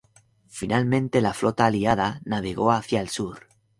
Finalmente 0.47 1.21
la 1.21 1.31
flota 1.31 1.67
aliada 1.67 2.21
navegó 2.25 2.71
hacia 2.71 3.01
el 3.01 3.09
sur. 3.09 3.45